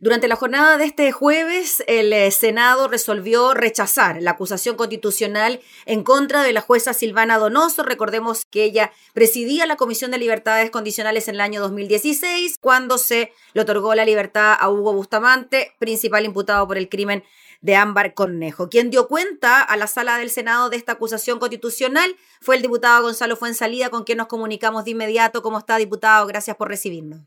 Durante 0.00 0.28
la 0.28 0.36
jornada 0.36 0.78
de 0.78 0.84
este 0.84 1.10
jueves, 1.10 1.82
el 1.88 2.12
eh, 2.12 2.30
Senado 2.30 2.86
resolvió 2.86 3.52
rechazar 3.52 4.22
la 4.22 4.30
acusación 4.30 4.76
constitucional 4.76 5.58
en 5.86 6.04
contra 6.04 6.44
de 6.44 6.52
la 6.52 6.60
jueza 6.60 6.94
Silvana 6.94 7.36
Donoso. 7.36 7.82
Recordemos 7.82 8.44
que 8.48 8.62
ella 8.62 8.92
presidía 9.12 9.66
la 9.66 9.74
Comisión 9.74 10.12
de 10.12 10.18
Libertades 10.18 10.70
Condicionales 10.70 11.26
en 11.26 11.34
el 11.34 11.40
año 11.40 11.60
2016, 11.60 12.58
cuando 12.60 12.96
se 12.96 13.32
le 13.54 13.62
otorgó 13.62 13.92
la 13.96 14.04
libertad 14.04 14.56
a 14.60 14.70
Hugo 14.70 14.92
Bustamante, 14.92 15.72
principal 15.80 16.24
imputado 16.24 16.68
por 16.68 16.78
el 16.78 16.88
crimen 16.88 17.24
de 17.60 17.74
Ámbar 17.74 18.14
Cornejo. 18.14 18.68
Quien 18.68 18.90
dio 18.90 19.08
cuenta 19.08 19.62
a 19.62 19.76
la 19.76 19.88
sala 19.88 20.18
del 20.18 20.30
Senado 20.30 20.70
de 20.70 20.76
esta 20.76 20.92
acusación 20.92 21.40
constitucional 21.40 22.14
fue 22.40 22.54
el 22.54 22.62
diputado 22.62 23.02
Gonzalo 23.02 23.34
Fuensalida, 23.34 23.90
con 23.90 24.04
quien 24.04 24.18
nos 24.18 24.28
comunicamos 24.28 24.84
de 24.84 24.92
inmediato. 24.92 25.42
¿Cómo 25.42 25.58
está, 25.58 25.76
diputado? 25.76 26.24
Gracias 26.28 26.56
por 26.56 26.68
recibirnos. 26.68 27.22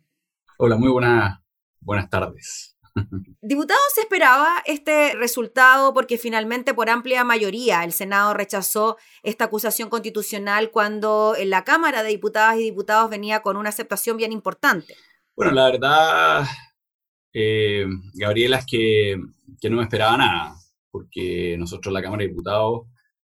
Hola, 0.57 0.77
muy 0.77 0.89
buenas 0.89 1.41
Buenas 1.81 2.09
tardes. 2.09 2.77
Diputado, 3.41 3.79
se 3.93 4.01
esperaba 4.01 4.61
este 4.65 5.15
resultado 5.15 5.93
porque 5.93 6.17
finalmente 6.17 6.73
por 6.73 6.89
amplia 6.89 7.23
mayoría 7.23 7.83
el 7.83 7.91
Senado 7.91 8.33
rechazó 8.33 8.97
esta 9.23 9.45
acusación 9.45 9.89
constitucional 9.89 10.69
cuando 10.71 11.35
en 11.35 11.49
la 11.49 11.63
Cámara 11.63 12.03
de 12.03 12.09
Diputadas 12.09 12.57
y 12.57 12.63
Diputados 12.63 13.09
venía 13.09 13.41
con 13.41 13.57
una 13.57 13.69
aceptación 13.69 14.17
bien 14.17 14.31
importante. 14.31 14.95
Bueno, 15.35 15.53
la 15.53 15.71
verdad, 15.71 16.45
eh, 17.33 17.85
Gabriela, 18.13 18.57
es 18.57 18.65
que, 18.67 19.17
no 19.69 19.77
me 19.77 19.83
esperaba 19.83 20.17
nada, 20.17 20.55
porque 20.91 21.55
nosotros 21.57 21.91
la 21.91 22.01
Cámara 22.01 22.21
de 22.21 22.29
Diputados, 22.29 22.81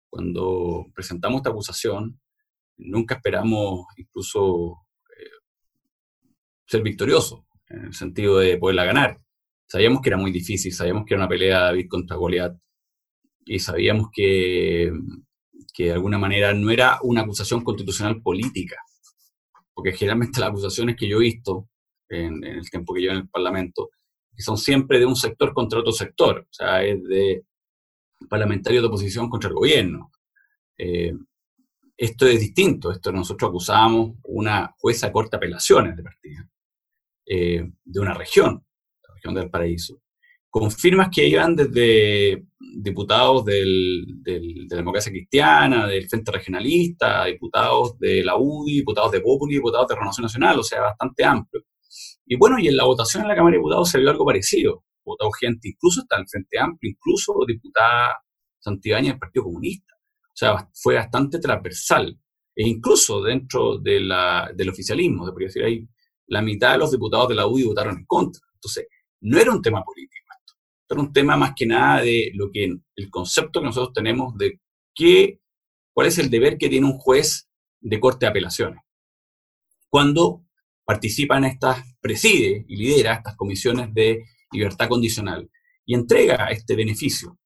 cuando 0.09 0.87
presentamos 0.95 1.41
esta 1.41 1.51
acusación, 1.51 2.19
nunca 2.79 3.17
esperamos 3.17 3.85
incluso 3.97 4.87
eh, 5.11 5.31
ser 6.67 6.83
victoriosos 6.83 7.46
en 7.69 7.87
el 7.87 7.95
sentido 7.95 8.39
de 8.39 8.59
poderla 8.59 8.85
ganar. 8.85 9.21
Sabíamos 9.69 10.01
que 10.01 10.11
era 10.11 10.17
muy 10.17 10.31
difícil, 10.31 10.73
sabíamos 10.73 11.05
que 11.05 11.15
era 11.15 11.23
una 11.23 11.29
pelea 11.29 11.61
David 11.61 11.89
contra 11.89 12.17
Goliat 12.17 12.57
y 13.45 13.59
sabíamos 13.59 14.09
que, 14.13 14.93
que 15.73 15.85
de 15.85 15.93
alguna 15.93 16.19
manera 16.19 16.53
no 16.55 16.71
era 16.71 16.99
una 17.03 17.23
acusación 17.23 17.63
constitucional 17.63 18.23
política, 18.23 18.77
porque 19.75 19.93
generalmente 19.93 20.41
las 20.41 20.51
acusaciones 20.51 20.97
que 20.97 21.09
yo 21.09 21.19
he 21.19 21.21
visto 21.21 21.69
en, 22.09 22.43
el 22.45 22.69
tiempo 22.71 22.95
que 22.95 23.01
llevo 23.01 23.15
en 23.15 23.21
el 23.21 23.29
Parlamento, 23.29 23.91
son 24.39 24.59
siempre 24.59 24.99
de 24.99 25.07
un 25.07 25.17
sector 25.17 25.55
contra 25.55 25.81
otro 25.81 25.93
sector, 25.93 26.41
o 26.41 26.53
sea, 26.53 26.85
es 26.85 27.03
de 27.05 27.45
parlamentarios 28.29 28.83
de 28.83 28.89
oposición 28.89 29.31
contra 29.31 29.49
el 29.49 29.55
gobierno. 29.55 30.11
Eh, 30.77 31.15
esto 31.97 32.27
es 32.27 32.41
distinto, 32.41 32.93
esto 32.93 33.11
nosotros 33.13 33.49
acusamos 33.49 34.17
una 34.25 34.75
jueza 34.79 35.11
corta 35.11 35.39
apelaciones 35.39 35.97
de 35.97 36.03
partida. 36.03 36.49
Eh, 37.29 37.69
de 37.85 38.01
una 38.01 38.15
región, 38.15 38.65
la 39.03 39.15
región 39.15 39.35
del 39.35 39.51
Paraíso, 39.51 40.01
con 40.49 40.71
firmas 40.71 41.09
que 41.13 41.27
iban 41.27 41.57
desde 41.57 42.45
diputados 42.59 43.45
del, 43.45 44.07
de 44.23 44.41
la 44.71 44.77
democracia 44.77 45.11
cristiana, 45.13 45.87
del 45.87 46.09
Frente 46.09 46.33
Regionalista, 46.33 47.25
diputados 47.25 47.99
de 47.99 48.25
la 48.25 48.37
UDI, 48.39 48.77
diputados 48.77 49.13
de 49.13 49.21
Populi, 49.21 49.57
diputados 49.57 49.89
de 49.89 49.95
Renovación 49.97 50.23
Nacional, 50.23 50.59
o 50.59 50.63
sea, 50.63 50.81
bastante 50.81 51.25
amplio. 51.25 51.63
Y 52.25 52.37
bueno, 52.37 52.59
y 52.59 52.69
en 52.69 52.77
la 52.77 52.85
votación 52.85 53.23
en 53.23 53.29
la 53.29 53.35
Cámara 53.35 53.53
de 53.53 53.59
Diputados 53.59 53.91
se 53.91 53.99
vio 53.99 54.11
algo 54.11 54.25
parecido. 54.25 54.85
Votó 55.05 55.31
gente, 55.31 55.69
incluso 55.69 56.01
está 56.01 56.17
el 56.17 56.29
Frente 56.29 56.59
Amplio, 56.59 56.91
incluso 56.91 57.35
diputada 57.47 58.17
Santibáñez 58.59 59.13
del 59.13 59.19
Partido 59.19 59.45
Comunista. 59.45 59.95
O 59.97 60.37
sea, 60.37 60.69
fue 60.75 60.95
bastante 60.95 61.39
transversal. 61.39 62.19
E 62.55 62.67
incluso 62.67 63.23
dentro 63.23 63.79
de 63.79 64.01
del 64.55 64.69
oficialismo, 64.69 65.27
se 65.27 65.33
podría 65.33 65.49
decir, 65.49 65.65
ahí 65.65 65.89
la 66.29 66.43
mitad 66.43 66.73
de 66.73 66.79
los 66.79 66.91
diputados 66.91 67.29
de 67.29 67.35
la 67.35 67.47
UDI 67.47 67.65
votaron 67.65 67.99
en 67.99 68.05
contra. 68.07 68.43
Entonces, 68.55 68.87
no 69.21 69.39
era 69.39 69.53
un 69.53 69.63
tema 69.63 69.83
político 69.83 70.25
esto. 70.39 70.55
Era 70.89 71.01
un 71.01 71.13
tema 71.13 71.37
más 71.37 71.53
que 71.57 71.67
nada 71.67 72.03
de 72.03 72.31
lo 72.35 72.51
que 72.51 72.77
el 72.97 73.11
concepto 73.11 73.61
que 73.61 73.67
nosotros 73.67 73.93
tenemos 73.93 74.37
de 74.37 74.61
qué, 74.95 75.41
cuál 75.93 76.09
es 76.09 76.19
el 76.19 76.31
deber 76.31 76.59
que 76.59 76.69
tiene 76.69 76.87
un 76.87 76.99
juez 76.99 77.49
de 77.81 78.01
corte 78.01 78.27
de 78.27 78.31
apelaciones. 78.31 78.81
Cuando 79.89 80.45
participa 80.85 81.39
en 81.39 81.45
estas, 81.45 81.85
preside 82.01 82.65
y 82.69 82.77
lidera 82.77 83.15
estas 83.15 83.37
comisiones 83.37 83.93
de 83.93 84.25
libertad 84.53 84.89
condicional 84.89 85.51
y 85.85 85.95
entrega 85.95 86.49
este 86.51 86.77
beneficio 86.77 87.39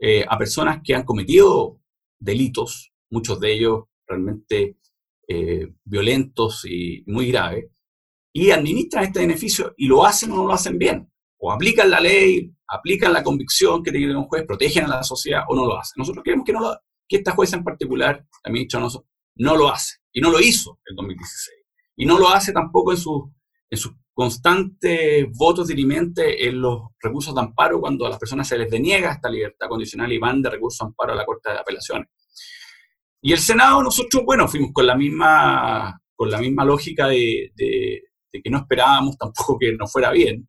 eh, 0.00 0.24
a 0.28 0.38
personas 0.38 0.80
que 0.82 0.94
han 0.94 1.04
cometido 1.04 1.80
delitos, 2.18 2.92
muchos 3.10 3.40
de 3.40 3.52
ellos 3.52 3.84
realmente 4.06 4.78
eh, 5.26 5.72
violentos 5.84 6.64
y 6.64 7.02
muy 7.06 7.30
graves, 7.30 7.66
y 8.32 8.50
administran 8.50 9.04
este 9.04 9.20
beneficio 9.20 9.74
y 9.76 9.86
lo 9.86 10.04
hacen 10.04 10.32
o 10.32 10.36
no 10.36 10.46
lo 10.46 10.52
hacen 10.52 10.78
bien. 10.78 11.10
O 11.38 11.52
aplican 11.52 11.90
la 11.90 12.00
ley, 12.00 12.52
aplican 12.68 13.12
la 13.12 13.22
convicción 13.22 13.82
que 13.82 13.92
tiene 13.92 14.16
un 14.16 14.24
juez, 14.24 14.44
protegen 14.46 14.84
a 14.84 14.88
la 14.88 15.02
sociedad 15.02 15.44
o 15.48 15.54
no 15.54 15.66
lo 15.66 15.78
hacen. 15.78 15.94
Nosotros 15.96 16.22
creemos 16.24 16.44
que, 16.44 16.52
no 16.52 16.60
lo, 16.60 16.76
que 17.08 17.16
esta 17.16 17.32
jueza 17.32 17.56
en 17.56 17.64
particular, 17.64 18.24
la 18.44 18.52
ministra 18.52 18.80
no, 18.80 18.88
no 19.36 19.56
lo 19.56 19.68
hace. 19.68 19.96
Y 20.12 20.20
no 20.20 20.30
lo 20.30 20.40
hizo 20.40 20.78
en 20.86 20.96
2016. 20.96 21.56
Y 21.96 22.06
no 22.06 22.18
lo 22.18 22.28
hace 22.28 22.52
tampoco 22.52 22.92
en, 22.92 22.98
su, 22.98 23.32
en 23.70 23.78
sus 23.78 23.92
constantes 24.12 25.28
votos 25.36 25.68
dirimente 25.68 26.48
en 26.48 26.60
los 26.60 26.88
recursos 27.00 27.34
de 27.34 27.40
amparo 27.40 27.80
cuando 27.80 28.06
a 28.06 28.10
las 28.10 28.18
personas 28.18 28.48
se 28.48 28.58
les 28.58 28.70
deniega 28.70 29.12
esta 29.12 29.30
libertad 29.30 29.68
condicional 29.68 30.12
y 30.12 30.18
van 30.18 30.42
de 30.42 30.50
recursos 30.50 30.80
de 30.80 30.86
amparo 30.86 31.12
a 31.12 31.16
la 31.16 31.24
Corte 31.24 31.50
de 31.50 31.58
Apelaciones. 31.58 32.08
Y 33.20 33.32
el 33.32 33.38
Senado, 33.38 33.82
nosotros, 33.82 34.24
bueno, 34.24 34.46
fuimos 34.48 34.70
con 34.72 34.86
la 34.86 34.96
misma, 34.96 36.00
con 36.14 36.30
la 36.30 36.38
misma 36.38 36.64
lógica 36.64 37.08
de 37.08 37.52
que 38.42 38.50
no 38.50 38.58
esperábamos 38.58 39.16
tampoco 39.16 39.58
que 39.58 39.72
nos 39.72 39.90
fuera 39.90 40.10
bien. 40.10 40.48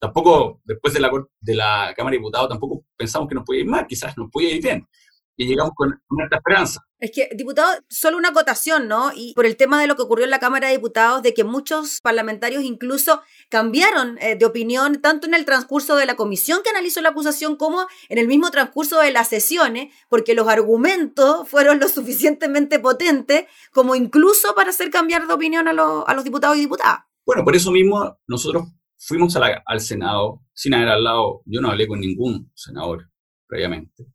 Tampoco, 0.00 0.60
después 0.64 0.94
de 0.94 1.00
la, 1.00 1.10
de 1.40 1.54
la 1.54 1.92
Cámara 1.94 2.12
de 2.12 2.18
Diputados, 2.18 2.48
tampoco 2.48 2.84
pensamos 2.96 3.28
que 3.28 3.34
nos 3.34 3.44
podía 3.44 3.60
ir 3.60 3.66
mal, 3.66 3.86
quizás 3.86 4.16
nos 4.16 4.30
podía 4.30 4.54
ir 4.54 4.62
bien. 4.62 4.88
Y 5.36 5.46
llegamos 5.46 5.72
con 5.74 5.98
una 6.10 6.28
esperanza. 6.30 6.82
Es 6.98 7.12
que, 7.14 7.30
diputado, 7.34 7.70
solo 7.88 8.18
una 8.18 8.28
acotación, 8.28 8.88
¿no? 8.88 9.10
Y 9.14 9.32
por 9.34 9.46
el 9.46 9.56
tema 9.56 9.80
de 9.80 9.86
lo 9.86 9.96
que 9.96 10.02
ocurrió 10.02 10.24
en 10.24 10.30
la 10.30 10.38
Cámara 10.38 10.68
de 10.68 10.74
Diputados, 10.74 11.22
de 11.22 11.32
que 11.32 11.44
muchos 11.44 11.98
parlamentarios 12.02 12.62
incluso 12.62 13.22
cambiaron 13.48 14.18
eh, 14.20 14.36
de 14.36 14.44
opinión, 14.44 15.00
tanto 15.00 15.26
en 15.26 15.32
el 15.32 15.46
transcurso 15.46 15.96
de 15.96 16.04
la 16.04 16.16
comisión 16.16 16.60
que 16.62 16.68
analizó 16.68 17.00
la 17.00 17.10
acusación 17.10 17.56
como 17.56 17.86
en 18.10 18.18
el 18.18 18.26
mismo 18.26 18.50
transcurso 18.50 19.00
de 19.00 19.12
las 19.12 19.28
sesiones, 19.28 19.94
porque 20.10 20.34
los 20.34 20.46
argumentos 20.48 21.48
fueron 21.48 21.80
lo 21.80 21.88
suficientemente 21.88 22.78
potentes 22.78 23.46
como 23.72 23.94
incluso 23.94 24.54
para 24.54 24.70
hacer 24.70 24.90
cambiar 24.90 25.26
de 25.26 25.32
opinión 25.32 25.68
a, 25.68 25.70
a 25.70 26.14
los 26.14 26.24
diputados 26.24 26.58
y 26.58 26.60
diputadas. 26.60 27.09
Bueno, 27.24 27.44
por 27.44 27.54
eso 27.54 27.70
mismo 27.70 28.18
nosotros 28.26 28.64
fuimos 28.96 29.36
al 29.36 29.80
Senado 29.80 30.42
sin 30.52 30.74
haber 30.74 30.88
hablado, 30.88 31.42
yo 31.46 31.60
no 31.60 31.70
hablé 31.70 31.86
con 31.86 32.00
ningún 32.00 32.50
senador 32.54 33.10
previamente, 33.46 34.06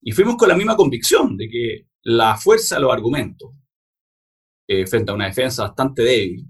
y 0.00 0.12
fuimos 0.12 0.36
con 0.36 0.48
la 0.48 0.56
misma 0.56 0.76
convicción 0.76 1.36
de 1.36 1.48
que 1.48 1.88
la 2.02 2.36
fuerza 2.36 2.76
de 2.76 2.82
los 2.82 2.92
argumentos, 2.92 3.50
eh, 4.68 4.86
frente 4.86 5.10
a 5.10 5.14
una 5.14 5.26
defensa 5.26 5.64
bastante 5.64 6.02
débil, 6.02 6.48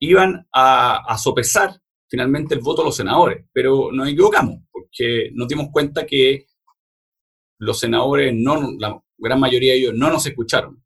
iban 0.00 0.46
a, 0.52 1.16
sopesar 1.18 1.80
finalmente 2.08 2.54
el 2.54 2.60
voto 2.60 2.82
de 2.82 2.86
los 2.86 2.96
senadores. 2.96 3.46
Pero 3.52 3.92
nos 3.92 4.08
equivocamos, 4.08 4.62
porque 4.72 5.30
nos 5.34 5.46
dimos 5.46 5.68
cuenta 5.70 6.04
que 6.04 6.46
los 7.58 7.78
senadores, 7.78 8.32
no, 8.34 8.72
la 8.78 9.00
gran 9.18 9.38
mayoría 9.38 9.72
de 9.72 9.78
ellos, 9.78 9.94
no 9.94 10.10
nos 10.10 10.26
escucharon 10.26 10.82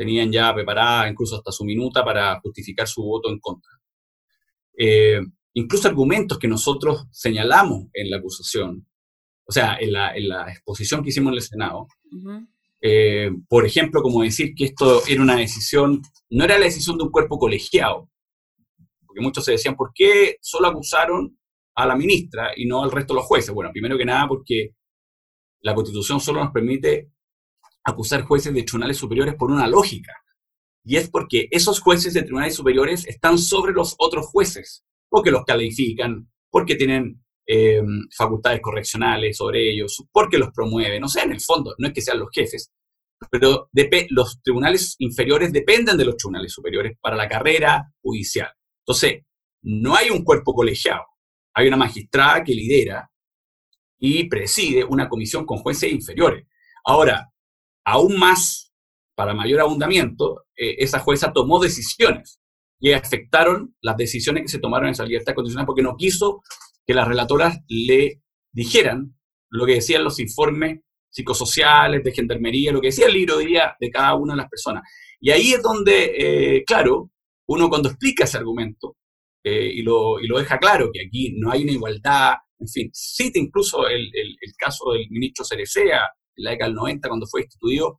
tenían 0.00 0.32
ya 0.32 0.54
preparada 0.54 1.10
incluso 1.10 1.36
hasta 1.36 1.52
su 1.52 1.62
minuta 1.62 2.02
para 2.02 2.40
justificar 2.40 2.88
su 2.88 3.02
voto 3.02 3.28
en 3.28 3.38
contra. 3.38 3.70
Eh, 4.78 5.20
incluso 5.52 5.88
argumentos 5.88 6.38
que 6.38 6.48
nosotros 6.48 7.06
señalamos 7.10 7.88
en 7.92 8.08
la 8.08 8.16
acusación, 8.16 8.88
o 9.44 9.52
sea, 9.52 9.76
en 9.78 9.92
la, 9.92 10.50
exposición 10.50 11.02
que 11.02 11.10
hicimos 11.10 11.32
en 11.32 11.36
el 11.36 11.42
Senado, 11.42 11.86
eh, 12.80 13.30
por 13.46 13.66
ejemplo, 13.66 14.00
como 14.00 14.22
decir 14.22 14.54
que 14.54 14.64
esto 14.64 15.02
era 15.06 15.20
una 15.20 15.36
decisión, 15.36 16.00
no 16.30 16.44
era 16.44 16.58
la 16.58 16.64
decisión 16.64 16.96
de 16.96 17.04
un 17.04 17.10
cuerpo 17.10 17.38
colegiado, 17.38 18.08
porque 19.04 19.20
muchos 19.20 19.44
se 19.44 19.52
decían, 19.52 19.76
¿por 19.76 19.92
qué 19.94 20.36
solo 20.40 20.68
acusaron 20.68 21.38
a 21.74 21.86
la 21.86 21.94
ministra 21.94 22.52
y 22.56 22.64
no 22.64 22.82
al 22.82 22.90
resto 22.90 23.12
de 23.12 23.18
los 23.18 23.26
jueces? 23.26 23.52
Bueno, 23.52 23.70
primero 23.70 23.98
que 23.98 24.06
nada 24.06 24.26
porque 24.26 24.70
la 25.60 25.74
Constitución 25.74 26.20
solo 26.20 26.42
nos 26.42 26.54
permite 26.54 27.10
acusar 27.84 28.22
jueces 28.22 28.52
de 28.54 28.62
tribunales 28.62 28.96
superiores 28.96 29.34
por 29.34 29.50
una 29.50 29.66
lógica. 29.66 30.12
Y 30.84 30.96
es 30.96 31.10
porque 31.10 31.48
esos 31.50 31.80
jueces 31.80 32.14
de 32.14 32.22
tribunales 32.22 32.54
superiores 32.54 33.06
están 33.06 33.38
sobre 33.38 33.72
los 33.72 33.94
otros 33.98 34.26
jueces, 34.26 34.84
porque 35.08 35.30
los 35.30 35.44
califican, 35.44 36.30
porque 36.50 36.74
tienen 36.74 37.22
eh, 37.46 37.82
facultades 38.16 38.60
correccionales 38.60 39.36
sobre 39.36 39.70
ellos, 39.70 40.04
porque 40.12 40.38
los 40.38 40.50
promueven. 40.52 41.04
O 41.04 41.08
sea, 41.08 41.24
en 41.24 41.32
el 41.32 41.40
fondo, 41.40 41.74
no 41.78 41.88
es 41.88 41.94
que 41.94 42.00
sean 42.00 42.18
los 42.18 42.28
jefes, 42.32 42.70
pero 43.30 43.68
los 44.10 44.40
tribunales 44.42 44.96
inferiores 44.98 45.52
dependen 45.52 45.96
de 45.96 46.04
los 46.04 46.16
tribunales 46.16 46.52
superiores 46.52 46.96
para 47.00 47.16
la 47.16 47.28
carrera 47.28 47.92
judicial. 48.00 48.50
Entonces, 48.86 49.24
no 49.62 49.94
hay 49.94 50.10
un 50.10 50.24
cuerpo 50.24 50.54
colegiado, 50.54 51.04
hay 51.54 51.68
una 51.68 51.76
magistrada 51.76 52.42
que 52.42 52.54
lidera 52.54 53.10
y 53.98 54.24
preside 54.28 54.84
una 54.84 55.08
comisión 55.08 55.44
con 55.44 55.58
jueces 55.58 55.92
inferiores. 55.92 56.46
Ahora, 56.84 57.30
aún 57.84 58.18
más, 58.18 58.72
para 59.14 59.34
mayor 59.34 59.60
abundamiento, 59.60 60.44
eh, 60.56 60.76
esa 60.78 61.00
jueza 61.00 61.32
tomó 61.32 61.60
decisiones 61.60 62.40
y 62.80 62.92
afectaron 62.92 63.76
las 63.82 63.96
decisiones 63.96 64.44
que 64.44 64.48
se 64.48 64.58
tomaron 64.58 64.88
en 64.88 64.92
esa 64.92 65.04
libertad 65.04 65.34
condicional 65.34 65.66
porque 65.66 65.82
no 65.82 65.96
quiso 65.96 66.42
que 66.86 66.94
las 66.94 67.06
relatoras 67.06 67.58
le 67.68 68.22
dijeran 68.52 69.14
lo 69.50 69.66
que 69.66 69.74
decían 69.74 70.04
los 70.04 70.18
informes 70.20 70.80
psicosociales, 71.10 72.04
de 72.04 72.12
gendarmería, 72.12 72.72
lo 72.72 72.80
que 72.80 72.88
decía 72.88 73.06
el 73.06 73.14
libro 73.14 73.36
de 73.36 73.60
de 73.78 73.90
cada 73.90 74.14
una 74.14 74.34
de 74.34 74.38
las 74.38 74.48
personas. 74.48 74.84
Y 75.20 75.30
ahí 75.30 75.52
es 75.52 75.62
donde, 75.62 76.14
eh, 76.58 76.64
claro, 76.64 77.10
uno 77.48 77.68
cuando 77.68 77.88
explica 77.88 78.24
ese 78.24 78.38
argumento 78.38 78.96
eh, 79.44 79.70
y, 79.74 79.82
lo, 79.82 80.20
y, 80.20 80.26
lo, 80.26 80.38
deja 80.38 80.58
claro, 80.58 80.90
que 80.92 81.04
aquí 81.04 81.34
no 81.36 81.50
hay 81.50 81.64
una 81.64 81.72
igualdad, 81.72 82.34
en 82.58 82.68
fin, 82.68 82.90
cita 82.92 83.38
incluso 83.38 83.88
el, 83.88 84.02
el, 84.14 84.36
el 84.40 84.52
caso 84.56 84.92
del 84.92 85.10
ministro 85.10 85.44
Cerecea 85.44 86.02
en 86.36 86.44
la 86.44 86.50
década 86.52 86.68
del 86.68 86.76
90 86.76 87.08
cuando 87.08 87.26
fue 87.26 87.42
instituido 87.42 87.98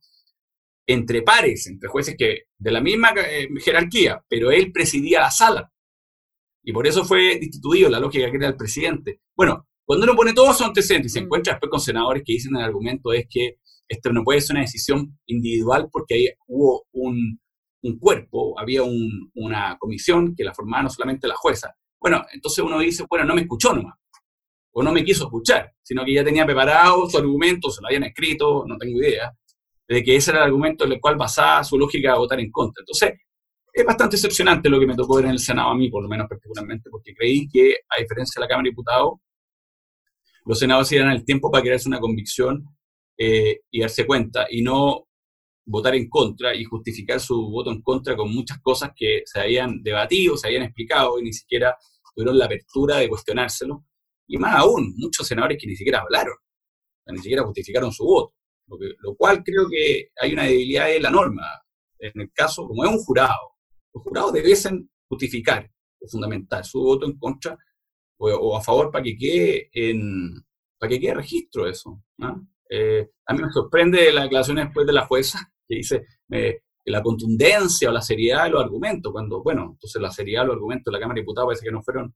entre 0.86 1.22
pares, 1.22 1.66
entre 1.66 1.88
jueces 1.88 2.16
que 2.18 2.42
de 2.58 2.70
la 2.70 2.80
misma 2.80 3.12
eh, 3.16 3.48
jerarquía, 3.60 4.24
pero 4.28 4.50
él 4.50 4.72
presidía 4.72 5.20
la 5.20 5.30
sala. 5.30 5.70
Y 6.64 6.72
por 6.72 6.86
eso 6.86 7.04
fue 7.04 7.38
destituido 7.38 7.88
la 7.90 8.00
lógica 8.00 8.30
que 8.30 8.36
era 8.36 8.48
el 8.48 8.56
presidente. 8.56 9.20
Bueno, 9.36 9.66
cuando 9.84 10.04
uno 10.04 10.16
pone 10.16 10.32
todos 10.32 10.56
esos 10.56 10.66
antecedentes 10.66 11.12
y 11.12 11.14
se 11.14 11.20
mm. 11.20 11.24
encuentra 11.24 11.52
después 11.54 11.70
con 11.70 11.80
senadores 11.80 12.22
que 12.24 12.34
dicen 12.34 12.56
el 12.56 12.62
argumento 12.62 13.12
es 13.12 13.26
que 13.28 13.58
esto 13.88 14.12
no 14.12 14.24
puede 14.24 14.40
ser 14.40 14.54
una 14.54 14.62
decisión 14.62 15.18
individual 15.26 15.88
porque 15.90 16.14
ahí 16.14 16.28
hubo 16.46 16.86
un, 16.92 17.40
un 17.82 17.98
cuerpo, 17.98 18.58
había 18.58 18.82
un, 18.82 19.30
una 19.34 19.76
comisión 19.78 20.34
que 20.34 20.44
la 20.44 20.54
formaba 20.54 20.84
no 20.84 20.90
solamente 20.90 21.28
la 21.28 21.34
jueza. 21.34 21.74
Bueno, 22.00 22.24
entonces 22.32 22.64
uno 22.64 22.78
dice, 22.78 23.04
bueno, 23.08 23.24
no 23.24 23.34
me 23.34 23.42
escuchó 23.42 23.72
nomás, 23.74 23.96
o 24.72 24.82
no 24.82 24.92
me 24.92 25.04
quiso 25.04 25.24
escuchar, 25.24 25.72
sino 25.82 26.04
que 26.04 26.14
ya 26.14 26.24
tenía 26.24 26.44
preparado 26.44 27.08
su 27.08 27.18
argumento, 27.18 27.70
se 27.70 27.80
lo 27.80 27.88
habían 27.88 28.04
escrito, 28.04 28.64
no 28.66 28.76
tengo 28.78 28.98
idea, 28.98 29.32
de 29.86 30.02
que 30.02 30.16
ese 30.16 30.30
era 30.30 30.40
el 30.40 30.46
argumento 30.46 30.84
en 30.84 30.92
el 30.92 31.00
cual 31.00 31.16
basaba 31.16 31.62
su 31.64 31.78
lógica 31.78 32.12
de 32.12 32.18
votar 32.18 32.40
en 32.40 32.50
contra. 32.50 32.80
Entonces, 32.80 33.20
es 33.72 33.84
bastante 33.84 34.16
excepcionante 34.16 34.68
lo 34.68 34.78
que 34.80 34.86
me 34.86 34.94
tocó 34.94 35.16
ver 35.16 35.26
en 35.26 35.32
el 35.32 35.38
Senado 35.38 35.70
a 35.70 35.74
mí, 35.74 35.90
por 35.90 36.02
lo 36.02 36.08
menos 36.08 36.28
particularmente, 36.28 36.90
porque 36.90 37.14
creí 37.14 37.48
que, 37.48 37.76
a 37.88 38.00
diferencia 38.00 38.38
de 38.38 38.44
la 38.44 38.48
Cámara 38.48 38.64
de 38.64 38.70
Diputados, 38.70 39.14
los 40.44 40.58
senadores 40.58 40.88
se 40.88 40.98
el 40.98 41.24
tiempo 41.24 41.50
para 41.50 41.62
crearse 41.62 41.88
una 41.88 42.00
convicción 42.00 42.64
eh, 43.16 43.60
y 43.70 43.80
darse 43.80 44.06
cuenta, 44.06 44.46
y 44.50 44.62
no 44.62 45.06
votar 45.64 45.94
en 45.94 46.08
contra 46.08 46.54
y 46.54 46.64
justificar 46.64 47.20
su 47.20 47.50
voto 47.50 47.70
en 47.70 47.82
contra 47.82 48.16
con 48.16 48.32
muchas 48.32 48.58
cosas 48.60 48.90
que 48.96 49.22
se 49.24 49.40
habían 49.40 49.82
debatido, 49.82 50.36
se 50.36 50.48
habían 50.48 50.64
explicado 50.64 51.18
y 51.18 51.22
ni 51.22 51.32
siquiera 51.32 51.76
tuvieron 52.14 52.38
la 52.38 52.46
apertura 52.46 52.96
de 52.96 53.08
cuestionárselo. 53.08 53.84
Y 54.26 54.38
más 54.38 54.54
aún, 54.56 54.94
muchos 54.96 55.26
senadores 55.26 55.58
que 55.60 55.66
ni 55.66 55.76
siquiera 55.76 56.00
hablaron, 56.00 56.36
ni 57.06 57.18
siquiera 57.18 57.44
justificaron 57.44 57.92
su 57.92 58.04
voto. 58.04 58.34
Lo, 58.68 59.14
cual 59.16 59.42
creo 59.44 59.68
que 59.68 60.10
hay 60.20 60.32
una 60.32 60.44
debilidad 60.44 60.86
de 60.86 61.00
la 61.00 61.10
norma. 61.10 61.42
En 61.98 62.20
el 62.20 62.32
caso, 62.32 62.66
como 62.66 62.84
es 62.84 62.90
un 62.90 62.98
jurado, 62.98 63.56
los 63.92 64.02
jurados 64.02 64.32
debiesen 64.32 64.90
justificar 65.08 65.70
o 66.00 66.08
fundamentar 66.08 66.64
su 66.64 66.80
voto 66.80 67.06
en 67.06 67.18
contra 67.18 67.56
o, 68.18 68.56
a 68.56 68.62
favor 68.62 68.90
para 68.90 69.04
que 69.04 69.16
quede 69.16 69.68
en 69.72 70.34
para 70.78 70.90
que 70.90 71.00
quede 71.00 71.14
registro 71.14 71.68
eso. 71.68 72.02
Eh, 72.68 73.08
a 73.26 73.34
mí 73.34 73.42
me 73.42 73.52
sorprende 73.52 74.12
la 74.12 74.22
declaración 74.22 74.56
después 74.56 74.86
de 74.86 74.92
la 74.92 75.06
jueza 75.06 75.38
que 75.68 75.76
dice 75.76 76.06
eh, 76.30 76.62
la 76.86 77.02
contundencia 77.02 77.88
o 77.88 77.92
la 77.92 78.02
seriedad 78.02 78.44
de 78.44 78.50
los 78.50 78.64
argumentos, 78.64 79.12
cuando, 79.12 79.42
bueno, 79.42 79.70
entonces 79.72 80.02
la 80.02 80.10
seriedad 80.10 80.42
de 80.42 80.48
los 80.48 80.54
argumentos 80.54 80.90
de 80.90 80.92
la 80.92 81.00
Cámara 81.00 81.16
de 81.16 81.20
Diputados 81.20 81.48
parece 81.48 81.64
que 81.64 81.70
no 81.70 81.82
fueron, 81.82 82.14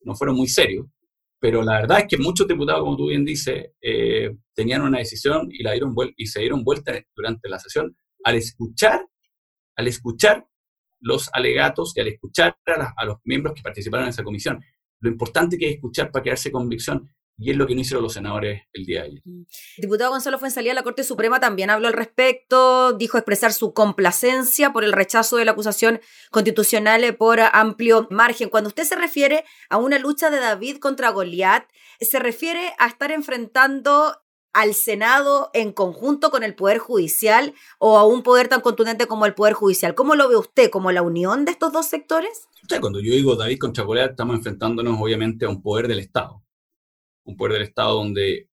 no 0.00 0.14
fueron 0.14 0.36
muy 0.36 0.48
serios, 0.48 0.86
pero 1.38 1.62
la 1.62 1.80
verdad 1.80 2.00
es 2.00 2.06
que 2.08 2.18
muchos 2.18 2.48
diputados, 2.48 2.82
como 2.82 2.96
tú 2.96 3.08
bien 3.08 3.24
dices, 3.24 3.72
eh, 3.80 4.36
tenían 4.54 4.82
una 4.82 4.98
decisión 4.98 5.48
y, 5.50 5.62
la 5.62 5.72
dieron 5.72 5.94
y 6.16 6.26
se 6.26 6.40
dieron 6.40 6.64
vuelta 6.64 6.92
durante 7.14 7.48
la 7.48 7.58
sesión 7.58 7.96
al 8.24 8.36
escuchar, 8.36 9.06
al 9.76 9.86
escuchar 9.86 10.46
los 11.00 11.28
alegatos 11.32 11.92
y 11.96 12.00
al 12.00 12.08
escuchar 12.08 12.56
a, 12.66 13.04
los 13.04 13.18
miembros 13.24 13.54
que 13.54 13.62
participaron 13.62 14.06
en 14.06 14.10
esa 14.10 14.24
comisión. 14.24 14.62
Lo 15.00 15.10
importante 15.10 15.58
que 15.58 15.68
es 15.68 15.74
escuchar 15.74 16.10
para 16.10 16.22
quedarse 16.22 16.50
convicción 16.50 17.08
y 17.38 17.50
es 17.50 17.56
lo 17.56 17.66
que 17.66 17.74
no 17.74 17.82
hicieron 17.82 18.02
los 18.02 18.14
senadores 18.14 18.62
el 18.72 18.84
día 18.84 19.02
de 19.02 19.08
ayer. 19.08 19.22
El 19.24 19.32
mm. 19.32 19.46
diputado 19.78 20.10
Gonzalo 20.10 20.38
Fuenzalía 20.38 20.74
la 20.74 20.82
Corte 20.82 21.04
Suprema 21.04 21.40
también 21.40 21.70
habló 21.70 21.88
al 21.88 21.94
respecto, 21.94 22.92
dijo 22.94 23.18
expresar 23.18 23.52
su 23.52 23.74
complacencia 23.74 24.72
por 24.72 24.84
el 24.84 24.92
rechazo 24.92 25.36
de 25.36 25.44
la 25.44 25.52
acusación 25.52 26.00
constitucional 26.30 27.16
por 27.16 27.40
amplio 27.40 28.08
margen. 28.10 28.48
Cuando 28.48 28.68
usted 28.68 28.84
se 28.84 28.96
refiere 28.96 29.44
a 29.68 29.76
una 29.76 29.98
lucha 29.98 30.30
de 30.30 30.40
David 30.40 30.78
contra 30.78 31.10
Goliat, 31.10 31.64
se 32.00 32.18
refiere 32.18 32.72
a 32.78 32.86
estar 32.86 33.10
enfrentando 33.10 34.16
al 34.54 34.72
Senado 34.72 35.50
en 35.52 35.72
conjunto 35.72 36.30
con 36.30 36.42
el 36.42 36.54
Poder 36.54 36.78
Judicial 36.78 37.52
o 37.78 37.98
a 37.98 38.06
un 38.06 38.22
poder 38.22 38.48
tan 38.48 38.62
contundente 38.62 39.06
como 39.06 39.26
el 39.26 39.34
Poder 39.34 39.52
Judicial. 39.52 39.94
¿Cómo 39.94 40.14
lo 40.14 40.30
ve 40.30 40.36
usted? 40.36 40.70
¿Como 40.70 40.90
la 40.92 41.02
unión 41.02 41.44
de 41.44 41.52
estos 41.52 41.72
dos 41.74 41.86
sectores? 41.86 42.48
cuando 42.80 43.00
yo 43.00 43.12
digo 43.12 43.36
David 43.36 43.58
contra 43.58 43.84
Goliat, 43.84 44.12
estamos 44.12 44.36
enfrentándonos 44.36 44.98
obviamente 44.98 45.44
a 45.44 45.50
un 45.50 45.60
poder 45.60 45.86
del 45.88 45.98
Estado 45.98 46.45
un 47.26 47.36
poder 47.36 47.54
del 47.54 47.62
Estado 47.62 47.94
donde, 47.94 48.48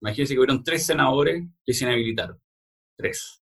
imagínense 0.00 0.34
que 0.34 0.40
hubieron 0.40 0.64
tres 0.64 0.86
senadores 0.86 1.44
que 1.64 1.74
se 1.74 1.84
inhabilitaron. 1.84 2.40
Tres. 2.96 3.42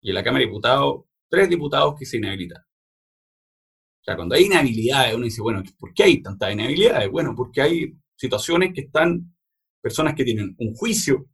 Y 0.00 0.10
en 0.10 0.14
la 0.14 0.24
Cámara 0.24 0.40
de 0.40 0.46
Diputados, 0.46 1.04
tres 1.28 1.48
diputados 1.48 1.94
que 1.98 2.06
se 2.06 2.16
inhabilitaron. 2.16 2.64
O 2.64 4.04
sea, 4.04 4.16
cuando 4.16 4.34
hay 4.34 4.44
inhabilidades, 4.44 5.14
uno 5.14 5.24
dice, 5.24 5.42
bueno, 5.42 5.62
¿por 5.78 5.92
qué 5.92 6.04
hay 6.04 6.22
tantas 6.22 6.52
inhabilidades? 6.52 7.10
Bueno, 7.10 7.34
porque 7.36 7.60
hay 7.60 7.92
situaciones 8.16 8.72
que 8.72 8.82
están, 8.82 9.36
personas 9.82 10.14
que 10.14 10.24
tienen 10.24 10.54
un 10.58 10.74
juicio, 10.74 11.28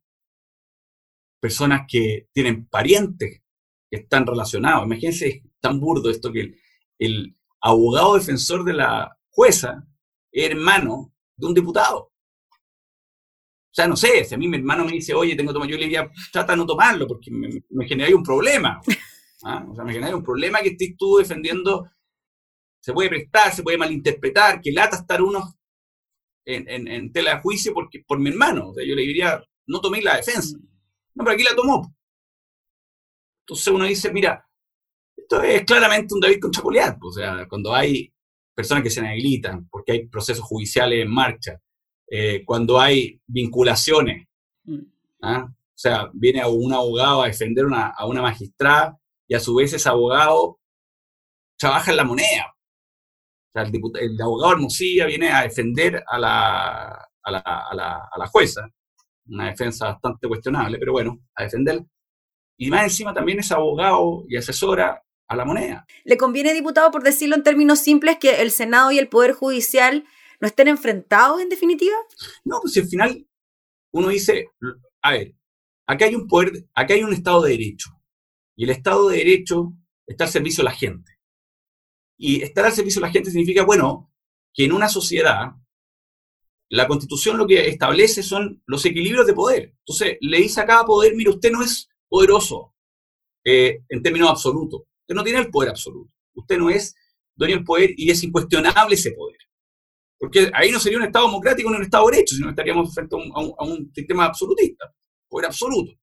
personas 1.41 1.83
que 1.89 2.29
tienen 2.33 2.67
parientes 2.67 3.43
que 3.91 3.97
están 3.99 4.27
relacionados. 4.27 4.87
Imagínense, 4.87 5.29
es 5.29 5.43
tan 5.61 5.81
burdo 5.81 6.11
esto 6.11 6.33
que 6.33 6.41
el, 6.41 6.57
el 6.99 7.37
abogado 7.61 8.15
defensor 8.15 8.65
de 8.65 8.73
la 8.73 9.19
jueza 9.29 9.87
hermano 10.33 11.12
de 11.37 11.47
un 11.47 11.55
diputado. 11.55 12.13
O 13.73 13.75
sea, 13.75 13.89
no 13.89 13.97
sé, 13.97 14.25
si 14.25 14.35
a 14.35 14.39
mí 14.39 14.49
mi 14.49 14.59
hermano 14.59 14.85
me 14.85 14.93
dice, 14.93 15.15
oye, 15.15 15.35
tengo 15.35 15.51
que 15.51 15.55
tomar, 15.55 15.69
yo 15.69 15.79
le 15.79 15.85
diría, 15.85 16.11
trata 16.31 16.53
de 16.53 16.59
no 16.59 16.67
tomarlo, 16.67 17.07
porque 17.07 17.31
me, 17.31 17.49
me 17.71 17.87
genera 17.87 18.15
un 18.15 18.23
problema. 18.23 18.81
¿ah? 19.45 19.65
O 19.67 19.75
sea, 19.75 19.85
me 19.85 19.95
genera 19.95 20.15
un 20.15 20.23
problema 20.23 20.61
que 20.61 20.71
estés 20.71 20.95
tú 20.97 21.17
defendiendo, 21.17 21.91
se 22.81 22.93
puede 22.93 23.09
prestar, 23.09 23.55
se 23.55 23.63
puede 23.63 23.79
malinterpretar, 23.79 24.61
que 24.61 24.73
lata 24.73 24.97
estar 24.97 25.23
uno 25.23 25.55
en, 26.45 26.89
en, 26.89 27.13
tela 27.13 27.37
de 27.37 27.41
juicio 27.41 27.73
porque, 27.73 28.05
por 28.07 28.19
mi 28.19 28.31
hermano. 28.31 28.71
O 28.71 28.75
sea, 28.75 28.85
yo 28.85 28.95
le 28.95 29.03
diría, 29.03 29.43
no 29.67 29.81
tomé 29.81 30.03
la 30.03 30.17
defensa. 30.17 30.59
No, 31.15 31.25
pero 31.25 31.31
aquí 31.31 31.45
la 31.45 31.55
tomó. 31.55 31.95
Entonces 33.43 33.67
uno 33.69 33.85
dice, 33.85 34.13
mira, 34.13 34.47
esto 35.17 35.43
es 35.43 35.65
claramente 35.65 36.15
un 36.15 36.21
David 36.21 36.41
con 36.41 36.51
Goliat. 36.51 36.99
O 37.03 37.13
sea, 37.13 37.47
cuando 37.49 37.75
hay 37.75 38.13
personas 38.55 38.83
que 38.83 38.91
se 38.91 39.01
inhabilitan, 39.01 39.69
porque 39.69 39.93
hay 39.93 40.07
procesos 40.09 40.45
judiciales 40.45 41.03
en 41.03 41.11
marcha, 41.11 41.61
eh, 42.11 42.45
cuando 42.45 42.81
hay 42.81 43.21
vinculaciones. 43.27 44.27
Mm. 44.65 44.81
¿ah? 45.23 45.47
O 45.49 45.79
sea, 45.83 46.11
viene 46.13 46.45
un 46.47 46.73
abogado 46.73 47.23
a 47.23 47.27
defender 47.27 47.67
a 47.73 48.07
una 48.07 48.23
magistrada 48.23 48.99
y 49.27 49.35
a 49.35 49.41
su 49.41 49.55
vez 49.55 49.73
ese 49.73 49.89
abogado 49.89 50.61
trabaja 51.59 51.91
en 51.91 51.97
la 51.97 52.05
moneda. 52.05 52.55
O 52.55 53.53
sea, 53.53 53.63
el, 54.01 54.21
abogado 54.21 54.53
Hermosilla 54.53 55.07
viene 55.07 55.31
a 55.31 55.43
defender 55.43 56.03
a 56.07 56.19
la, 56.19 57.09
a 57.23 57.31
la, 57.31 57.39
a, 57.39 57.75
la, 57.75 58.09
a 58.13 58.19
la 58.19 58.27
jueza, 58.27 58.69
una 59.27 59.47
defensa 59.47 59.87
bastante 59.87 60.29
cuestionable, 60.29 60.79
pero 60.79 60.93
bueno, 60.93 61.19
a 61.35 61.45
defender. 61.45 61.85
Y 62.59 62.71
más 62.71 62.85
encima 62.85 63.15
también 63.15 63.39
es 63.39 63.51
abogado 63.51 64.25
y 64.29 64.37
asesora 64.37 65.03
a 65.33 65.37
la 65.37 65.45
moneda. 65.45 65.87
¿Le 66.05 66.17
conviene, 66.17 66.55
diputado, 66.55 66.91
por 66.91 67.03
decirlo 67.03 67.37
en 67.37 67.43
términos 67.43 67.81
simples, 67.81 68.19
que 68.19 68.43
el 68.43 68.51
Senado 68.51 68.93
y 68.93 68.99
el 68.99 69.09
Poder 69.09 69.33
Judicial 69.33 70.05
no 70.41 70.47
estén 70.47 70.69
enfrentados 70.69 71.41
en 71.41 71.49
definitiva? 71.49 71.97
No, 72.45 72.61
pues 72.61 72.77
al 72.77 72.87
final 72.87 73.27
uno 73.93 74.09
dice, 74.09 74.49
a 75.03 75.13
ver, 75.13 75.35
acá 75.87 76.05
hay 76.07 76.15
un 76.15 76.27
poder, 76.27 76.67
acá 76.75 76.95
hay 76.95 77.03
un 77.03 77.13
Estado 77.13 77.43
de 77.43 77.51
Derecho. 77.51 77.91
Y 78.57 78.65
el 78.65 78.71
Estado 78.71 79.09
de 79.09 79.19
Derecho 79.19 79.73
está 80.07 80.25
al 80.25 80.31
servicio 80.31 80.63
de 80.63 80.71
la 80.71 80.77
gente. 80.77 81.13
Y 82.19 82.43
estar 82.43 82.65
al 82.65 82.73
servicio 82.73 83.01
de 83.01 83.09
la 83.09 83.13
gente 83.13 83.31
significa, 83.31 83.65
bueno, 83.65 84.13
que 84.55 84.65
en 84.65 84.73
una 84.73 84.89
sociedad 84.89 85.53
la 86.69 86.89
constitución 86.89 87.37
lo 87.37 87.47
que 87.47 87.69
establece 87.69 88.23
son 88.23 88.63
los 88.67 88.85
equilibrios 88.87 89.27
de 89.27 89.35
poder. 89.35 89.75
Entonces 89.81 90.17
le 90.21 90.39
dice 90.39 90.61
a 90.61 90.67
cada 90.67 90.87
poder, 90.87 91.15
mire, 91.15 91.31
usted 91.31 91.51
no 91.51 91.63
es 91.63 91.89
poderoso 92.09 92.75
eh, 93.45 93.81
en 93.91 94.03
términos 94.03 94.31
absolutos. 94.31 94.83
No 95.15 95.25
tiene 95.25 95.41
el 95.41 95.51
poder 95.51 95.71
absoluto. 95.71 96.13
Usted 96.35 96.59
no 96.59 96.71
es 96.71 96.95
dueño 97.35 97.57
del 97.57 97.65
poder 97.65 97.91
y 97.97 98.11
es 98.11 98.23
incuestionable 98.23 98.95
ese 98.95 99.13
poder. 99.13 99.39
Porque 100.19 100.51
ahí 100.55 100.71
no 100.71 100.79
sería 100.79 100.99
un 100.99 101.05
Estado 101.05 101.27
democrático 101.27 101.69
ni 101.71 101.77
un 101.77 101.83
Estado 101.83 102.07
de 102.07 102.13
derecho, 102.13 102.37
sino 102.37 102.51
estaríamos 102.51 102.95
frente 102.95 103.17
a 103.17 103.65
un, 103.65 103.93
sistema 103.93 104.27
absolutista, 104.27 104.95
poder 105.29 105.47
absoluto, 105.47 105.95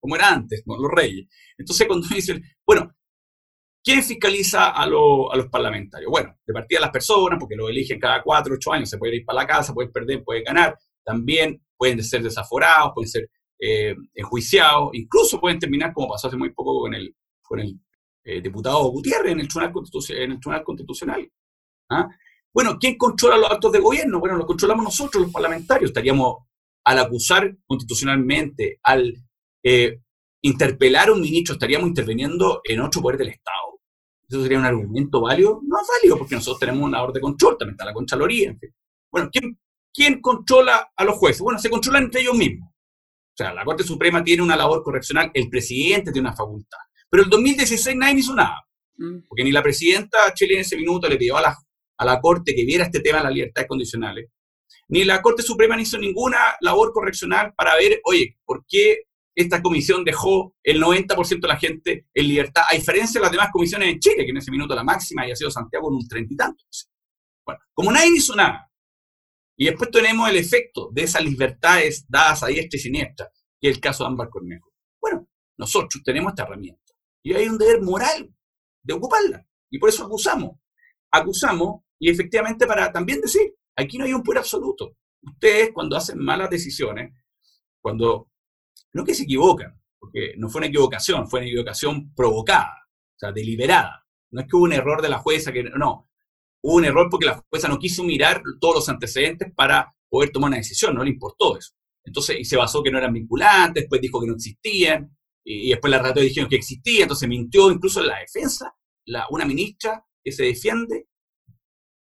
como 0.00 0.16
era 0.16 0.32
antes, 0.32 0.64
con 0.66 0.82
los 0.82 0.90
reyes. 0.90 1.28
Entonces, 1.56 1.86
cuando 1.86 2.06
dicen, 2.12 2.42
bueno, 2.66 2.92
¿quién 3.84 4.02
fiscaliza 4.02 4.70
a, 4.70 4.86
los 4.86 5.46
parlamentarios? 5.48 6.10
Bueno, 6.10 6.36
de 6.44 6.52
partida 6.52 6.80
las 6.80 6.90
personas, 6.90 7.38
porque 7.38 7.54
lo 7.54 7.68
eligen 7.68 8.00
cada 8.00 8.20
cuatro, 8.20 8.54
ocho 8.54 8.72
años, 8.72 8.90
se 8.90 8.98
puede 8.98 9.16
ir 9.16 9.24
para 9.24 9.42
la 9.42 9.46
casa, 9.46 9.72
pueden 9.72 9.92
perder, 9.92 10.24
pueden 10.24 10.42
ganar, 10.42 10.76
también 11.04 11.62
pueden 11.76 12.02
ser 12.02 12.22
desaforados, 12.22 12.90
pueden 12.94 13.08
ser 13.08 13.30
eh, 13.60 13.94
enjuiciados, 14.14 14.90
incluso 14.92 15.40
pueden 15.40 15.60
terminar, 15.60 15.92
como 15.92 16.08
pasó 16.08 16.26
hace 16.26 16.36
muy 16.36 16.52
poco 16.52 16.80
con 16.80 16.94
el, 16.94 17.14
con 17.42 17.60
el 17.60 17.78
eh, 18.24 18.40
diputado 18.40 18.88
Gutiérrez 18.90 19.32
en 19.32 19.40
el 19.40 19.48
Tribunal, 19.48 20.62
Constitucional. 20.64 21.30
¿ah? 21.90 22.08
Bueno, 22.52 22.78
¿quién 22.78 22.96
controla 22.96 23.36
los 23.36 23.50
actos 23.50 23.72
de 23.72 23.80
gobierno? 23.80 24.20
Bueno, 24.20 24.36
los 24.36 24.46
controlamos 24.46 24.84
nosotros, 24.84 25.22
los 25.22 25.32
parlamentarios. 25.32 25.90
Estaríamos 25.90 26.36
al 26.84 26.98
acusar 26.98 27.56
constitucionalmente, 27.66 28.78
al 28.82 29.14
eh, 29.62 30.00
interpelar 30.42 31.08
a 31.08 31.12
un 31.12 31.20
ministro, 31.20 31.54
estaríamos 31.54 31.88
interviniendo 31.88 32.60
en 32.64 32.80
otro 32.80 33.00
poder 33.00 33.18
del 33.18 33.28
Estado. 33.28 33.80
¿Eso 34.28 34.42
sería 34.42 34.58
un 34.58 34.64
argumento 34.64 35.20
válido? 35.20 35.60
No 35.62 35.76
es 35.80 35.86
válido, 35.88 36.18
porque 36.18 36.34
nosotros 36.34 36.60
tenemos 36.60 36.82
una 36.82 37.02
orden 37.02 37.14
de 37.14 37.20
control, 37.20 37.56
también 37.58 37.74
está 37.74 37.84
la 37.84 37.94
Contraloría. 37.94 38.50
En 38.50 38.58
fin. 38.58 38.74
Bueno, 39.10 39.28
¿quién, 39.30 39.58
¿quién 39.92 40.20
controla 40.20 40.90
a 40.96 41.04
los 41.04 41.16
jueces? 41.16 41.40
Bueno, 41.42 41.58
se 41.58 41.70
controlan 41.70 42.04
entre 42.04 42.22
ellos 42.22 42.34
mismos. 42.34 42.68
O 42.70 43.36
sea, 43.36 43.54
la 43.54 43.64
Corte 43.64 43.84
Suprema 43.84 44.22
tiene 44.22 44.42
una 44.42 44.56
labor 44.56 44.82
correccional, 44.82 45.30
el 45.32 45.48
presidente 45.48 46.12
tiene 46.12 46.28
una 46.28 46.36
facultad. 46.36 46.78
Pero 47.12 47.24
el 47.24 47.30
2016 47.30 47.94
nadie 47.94 48.20
hizo 48.20 48.34
nada. 48.34 48.66
Mm. 48.96 49.26
Porque 49.28 49.44
ni 49.44 49.52
la 49.52 49.62
presidenta 49.62 50.32
chilena 50.32 50.60
en 50.60 50.62
ese 50.62 50.78
minuto 50.78 51.08
le 51.08 51.18
pidió 51.18 51.36
a 51.36 51.42
la, 51.42 51.58
a 51.98 52.04
la 52.06 52.18
Corte 52.18 52.54
que 52.54 52.64
viera 52.64 52.84
este 52.84 53.00
tema 53.00 53.18
de 53.18 53.24
las 53.24 53.34
libertades 53.34 53.68
condicionales, 53.68 54.30
ni 54.88 55.04
la 55.04 55.20
Corte 55.20 55.42
Suprema 55.42 55.78
hizo 55.78 55.98
ninguna 55.98 56.38
labor 56.62 56.90
correccional 56.90 57.52
para 57.54 57.76
ver, 57.76 58.00
oye, 58.04 58.38
¿por 58.46 58.64
qué 58.66 59.02
esta 59.34 59.60
comisión 59.60 60.04
dejó 60.04 60.56
el 60.62 60.82
90% 60.82 61.40
de 61.40 61.48
la 61.48 61.58
gente 61.58 62.06
en 62.14 62.28
libertad, 62.28 62.62
a 62.70 62.74
diferencia 62.74 63.20
de 63.20 63.24
las 63.24 63.32
demás 63.32 63.48
comisiones 63.52 63.90
en 63.90 64.00
Chile, 64.00 64.24
que 64.24 64.30
en 64.30 64.38
ese 64.38 64.50
minuto 64.50 64.74
la 64.74 64.84
máxima 64.84 65.22
haya 65.22 65.36
sido 65.36 65.50
Santiago 65.50 65.90
en 65.90 65.96
un 65.96 66.08
treinta 66.08 66.32
y 66.32 66.36
tantos? 66.36 66.90
Bueno, 67.44 67.60
como 67.74 67.92
nadie 67.92 68.16
hizo 68.16 68.34
nada, 68.34 68.70
y 69.58 69.66
después 69.66 69.90
tenemos 69.90 70.30
el 70.30 70.36
efecto 70.36 70.88
de 70.92 71.02
esas 71.02 71.22
libertades 71.22 72.06
dadas 72.08 72.42
a 72.42 72.46
diestra 72.46 72.78
y 72.78 72.80
siniestra, 72.80 73.30
que 73.60 73.68
es 73.68 73.74
el 73.74 73.80
caso 73.82 74.04
de 74.04 74.08
Ámbar 74.08 74.30
Cornejo. 74.30 74.72
Bueno, 75.00 75.28
nosotros 75.58 76.02
tenemos 76.02 76.32
esta 76.32 76.44
herramienta 76.44 76.81
y 77.22 77.34
hay 77.34 77.48
un 77.48 77.58
deber 77.58 77.80
moral 77.82 78.34
de 78.82 78.94
ocuparla. 78.94 79.46
Y 79.70 79.78
por 79.78 79.88
eso 79.88 80.04
acusamos. 80.04 80.58
Acusamos 81.10 81.82
y 81.98 82.10
efectivamente 82.10 82.66
para 82.66 82.92
también 82.92 83.20
decir, 83.20 83.54
aquí 83.76 83.98
no 83.98 84.04
hay 84.04 84.12
un 84.12 84.22
poder 84.22 84.38
absoluto. 84.38 84.96
Ustedes 85.22 85.70
cuando 85.72 85.96
hacen 85.96 86.18
malas 86.18 86.50
decisiones, 86.50 87.14
cuando, 87.80 88.30
no 88.92 89.04
que 89.04 89.14
se 89.14 89.22
equivocan, 89.22 89.80
porque 89.98 90.34
no 90.36 90.48
fue 90.48 90.60
una 90.60 90.66
equivocación, 90.66 91.28
fue 91.28 91.40
una 91.40 91.48
equivocación 91.48 92.12
provocada, 92.14 92.88
o 92.90 93.18
sea, 93.18 93.32
deliberada. 93.32 94.04
No 94.32 94.40
es 94.40 94.48
que 94.48 94.56
hubo 94.56 94.64
un 94.64 94.72
error 94.72 95.00
de 95.00 95.08
la 95.08 95.18
jueza, 95.18 95.52
que 95.52 95.62
no, 95.62 96.08
hubo 96.62 96.74
un 96.74 96.84
error 96.84 97.08
porque 97.10 97.26
la 97.26 97.44
jueza 97.48 97.68
no 97.68 97.78
quiso 97.78 98.02
mirar 98.02 98.42
todos 98.60 98.76
los 98.76 98.88
antecedentes 98.88 99.52
para 99.54 99.94
poder 100.08 100.30
tomar 100.30 100.48
una 100.48 100.56
decisión, 100.56 100.94
no 100.94 101.04
le 101.04 101.10
importó 101.10 101.56
eso. 101.56 101.72
Entonces, 102.04 102.40
y 102.40 102.44
se 102.44 102.56
basó 102.56 102.82
que 102.82 102.90
no 102.90 102.98
eran 102.98 103.12
vinculantes, 103.12 103.84
después 103.84 104.00
dijo 104.00 104.20
que 104.20 104.26
no 104.26 104.34
existían, 104.34 105.16
y, 105.44 105.70
después 105.70 105.90
la 105.90 105.98
relatora 105.98 106.24
dijeron 106.24 106.48
que 106.48 106.56
existía, 106.56 107.02
entonces 107.02 107.28
mintió 107.28 107.70
incluso 107.70 108.00
en 108.00 108.08
la 108.08 108.18
defensa, 108.18 108.74
la, 109.06 109.26
una 109.30 109.44
ministra 109.44 110.04
que 110.22 110.32
se 110.32 110.44
defiende, 110.44 111.08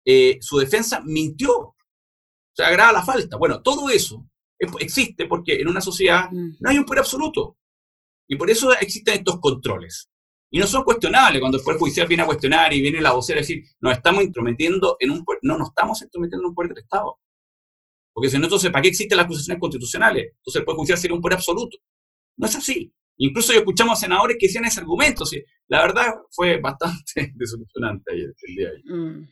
eh, 0.06 0.38
su 0.42 0.58
defensa 0.58 1.02
mintió, 1.06 1.58
o 1.58 1.76
sea, 2.56 2.68
agrava 2.68 2.94
la 2.94 3.04
falta. 3.04 3.38
Bueno, 3.38 3.62
todo 3.62 3.90
eso 3.90 4.28
existe 4.80 5.26
porque 5.28 5.62
en 5.62 5.68
una 5.68 5.82
sociedad 5.82 6.30
mm. 6.32 6.58
no 6.60 6.70
hay 6.70 6.78
un 6.78 6.86
poder 6.86 7.00
absoluto, 7.00 7.58
y 8.28 8.36
por 8.36 8.50
eso 8.50 8.74
existen 8.74 9.16
estos 9.16 9.40
controles. 9.40 10.10
Y 10.52 10.60
no 10.60 10.68
son 10.68 10.84
cuestionables 10.84 11.40
cuando 11.40 11.58
el 11.58 11.64
Poder 11.64 11.80
Judicial 11.80 12.08
viene 12.08 12.24
a 12.24 12.26
cuestionar 12.26 12.74
y 12.74 12.82
viene 12.82 13.02
la 13.02 13.14
vocera 13.14 13.40
a 13.40 13.42
decir, 13.42 13.64
nos 13.82 13.94
estamos 13.94 14.24
intrometiendo 14.24 14.96
en 15.00 15.12
un 15.12 15.26
poder. 15.26 15.40
No, 15.44 15.58
nos 15.58 15.70
estamos 15.70 16.02
intrometiendo 16.02 16.44
en 16.44 16.50
un 16.50 16.56
poder 16.56 16.74
del 16.74 16.84
Estado. 16.84 17.20
Porque 18.14 18.30
si 18.30 18.38
no, 18.38 18.46
entonces, 18.46 18.72
¿para 18.72 18.82
qué 18.82 18.90
existen 18.90 19.18
las 19.18 19.26
acusaciones 19.26 19.60
constitucionales? 19.60 20.34
Entonces 20.38 20.60
el 20.60 20.66
Poder 20.66 20.78
Judicial 20.78 20.98
sería 20.98 21.16
un 21.16 21.22
poder 21.22 21.38
absoluto. 21.38 21.78
No 22.38 22.48
es 22.48 22.56
así. 22.56 22.94
Incluso 23.18 23.54
yo 23.54 23.60
escuchamos 23.60 24.00
senadores 24.00 24.38
que 24.40 24.48
decían 24.48 24.66
ese 24.66 24.80
argumento. 24.80 25.24
la 25.68 25.82
verdad 25.82 26.14
fue 26.32 26.60
bastante 26.60 27.34
desilusionante 27.36 28.12
ayer, 28.14 28.34
el 28.48 28.56
día. 28.56 28.70
Mm. 28.86 29.28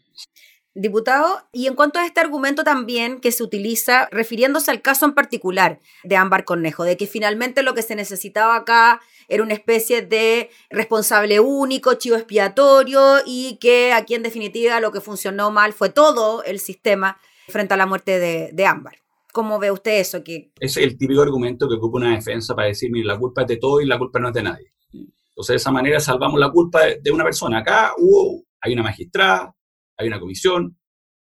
Diputado, 0.77 1.47
y 1.53 1.67
en 1.67 1.75
cuanto 1.75 1.99
a 1.99 2.05
este 2.05 2.19
argumento 2.19 2.65
también 2.65 3.21
que 3.21 3.31
se 3.31 3.43
utiliza 3.43 4.09
refiriéndose 4.11 4.71
al 4.71 4.81
caso 4.81 5.05
en 5.05 5.13
particular 5.13 5.79
de 6.03 6.17
Ámbar 6.17 6.43
Cornejo, 6.43 6.83
de 6.83 6.97
que 6.97 7.07
finalmente 7.07 7.63
lo 7.63 7.73
que 7.73 7.81
se 7.81 7.95
necesitaba 7.95 8.57
acá 8.57 8.99
era 9.29 9.41
una 9.41 9.53
especie 9.53 10.01
de 10.01 10.49
responsable 10.69 11.39
único, 11.39 11.93
chivo 11.93 12.17
expiatorio 12.17 13.19
y 13.25 13.57
que 13.61 13.93
aquí 13.93 14.15
en 14.15 14.23
definitiva 14.23 14.81
lo 14.81 14.91
que 14.91 14.99
funcionó 14.99 15.49
mal 15.49 15.71
fue 15.71 15.89
todo 15.89 16.43
el 16.43 16.59
sistema 16.59 17.21
frente 17.47 17.73
a 17.73 17.77
la 17.77 17.85
muerte 17.85 18.19
de 18.51 18.65
Ámbar. 18.65 19.04
¿Cómo 19.35 19.59
ve 19.59 19.69
usted 19.69 19.99
eso? 19.99 20.23
Que... 20.23 20.53
Es 20.61 20.77
el 20.77 20.97
típico 20.97 21.21
argumento 21.21 21.67
que 21.67 21.75
ocupa 21.75 21.97
una 21.97 22.15
defensa 22.15 22.55
para 22.55 22.69
decir, 22.69 22.89
mire, 22.89 23.05
la 23.05 23.19
culpa 23.19 23.41
es 23.41 23.47
de 23.49 23.57
todo 23.57 23.81
y 23.81 23.85
la 23.85 23.97
culpa 23.97 24.17
no 24.17 24.29
es 24.29 24.33
de 24.33 24.43
nadie. 24.43 24.73
Entonces, 24.93 25.47
de 25.49 25.55
esa 25.57 25.71
manera 25.71 25.99
salvamos 25.99 26.39
la 26.39 26.49
culpa 26.49 26.79
de 27.01 27.11
una 27.11 27.25
persona. 27.25 27.57
Acá 27.57 27.91
hubo, 27.97 28.45
hay 28.61 28.71
una 28.71 28.83
magistrada, 28.83 29.53
hay 29.97 30.07
una 30.07 30.21
comisión, 30.21 30.79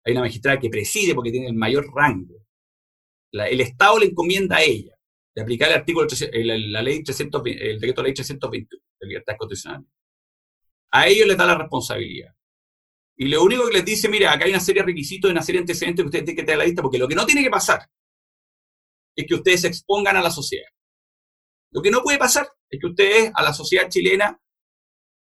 hay 0.04 0.12
una 0.12 0.20
magistrada 0.20 0.60
que 0.60 0.70
preside 0.70 1.16
porque 1.16 1.32
tiene 1.32 1.48
el 1.48 1.54
mayor 1.54 1.84
rango. 1.92 2.36
el 3.32 3.60
Estado 3.60 3.98
le 3.98 4.06
encomienda 4.06 4.58
a 4.58 4.62
ella 4.62 4.96
de 5.34 5.42
aplicar 5.42 5.68
el 5.70 5.74
artículo, 5.74 6.06
la, 6.32 6.82
ley 6.82 7.02
300, 7.02 7.42
el 7.44 7.80
decreto 7.80 8.02
de 8.02 8.06
ley 8.06 8.14
321 8.14 8.82
de 9.00 9.06
libertad 9.08 9.34
constitucional. 9.36 9.84
A 10.92 11.08
ellos 11.08 11.26
les 11.26 11.36
da 11.36 11.44
la 11.44 11.58
responsabilidad. 11.58 12.35
Y 13.16 13.28
lo 13.28 13.42
único 13.42 13.66
que 13.66 13.72
les 13.72 13.84
dice, 13.84 14.08
mira, 14.08 14.32
acá 14.32 14.44
hay 14.44 14.50
una 14.50 14.60
serie 14.60 14.82
de 14.82 14.86
requisitos, 14.86 15.30
una 15.30 15.42
serie 15.42 15.60
de 15.60 15.62
antecedentes 15.62 16.02
que 16.02 16.06
ustedes 16.06 16.24
tienen 16.24 16.36
que 16.36 16.42
tener 16.42 16.56
a 16.56 16.58
la 16.58 16.66
lista, 16.66 16.82
porque 16.82 16.98
lo 16.98 17.08
que 17.08 17.14
no 17.14 17.24
tiene 17.24 17.42
que 17.42 17.50
pasar 17.50 17.88
es 19.16 19.26
que 19.26 19.34
ustedes 19.34 19.62
se 19.62 19.68
expongan 19.68 20.16
a 20.16 20.22
la 20.22 20.30
sociedad. 20.30 20.68
Lo 21.72 21.80
que 21.80 21.90
no 21.90 22.02
puede 22.02 22.18
pasar 22.18 22.48
es 22.70 22.78
que 22.78 22.86
ustedes 22.86 23.32
a 23.34 23.42
la 23.42 23.54
sociedad 23.54 23.88
chilena 23.88 24.38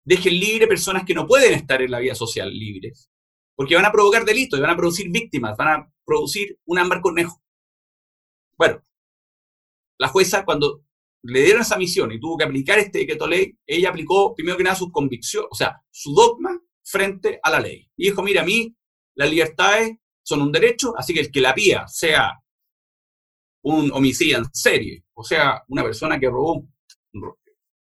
dejen 0.04 0.40
libre 0.40 0.68
personas 0.68 1.04
que 1.06 1.14
no 1.14 1.26
pueden 1.26 1.54
estar 1.54 1.82
en 1.82 1.92
la 1.92 2.00
vida 2.00 2.16
social 2.16 2.52
libres, 2.52 3.10
porque 3.56 3.76
van 3.76 3.86
a 3.86 3.92
provocar 3.92 4.26
delitos, 4.26 4.60
van 4.60 4.72
a 4.72 4.78
producir 4.78 5.10
víctimas, 5.10 5.56
van 5.58 5.68
a 5.68 5.94
producir 6.06 6.60
un 6.66 6.80
ámbar 6.80 7.02
cornejo. 7.02 7.42
Bueno, 8.58 8.84
la 9.98 10.10
jueza 10.10 10.44
cuando 10.44 10.84
le 11.24 11.44
dieron 11.44 11.62
esa 11.62 11.78
misión 11.78 12.12
y 12.12 12.20
tuvo 12.20 12.38
que 12.38 12.46
aplicar 12.46 12.80
este 12.80 13.00
decreto 13.00 13.28
ley, 13.28 13.58
ella 13.66 13.90
aplicó 13.90 14.34
primero 14.36 14.58
que 14.58 14.64
nada 14.64 14.76
su 14.76 14.92
convicción, 14.92 15.46
o 15.50 15.56
sea, 15.56 15.82
su 15.92 16.14
dogma 16.14 16.60
frente 16.90 17.40
a 17.44 17.52
la 17.52 17.60
ley. 17.60 17.88
Y 17.96 18.06
dijo, 18.06 18.24
mira, 18.24 18.42
a 18.42 18.46
mí 18.46 18.76
las 19.16 19.30
libertades 19.30 19.98
son 20.24 20.42
un 20.42 20.52
derecho, 20.52 20.94
así 20.98 21.14
que 21.14 21.22
el 21.22 21.32
que 21.32 21.42
la 21.42 21.54
pía 21.54 21.88
sea 21.88 22.34
un 23.64 23.92
homicidio 23.92 24.38
en 24.38 24.46
serie, 24.54 25.04
o 25.14 25.24
sea, 25.24 25.64
una 25.68 25.84
persona 25.84 26.20
que 26.20 26.30
robó, 26.30 26.66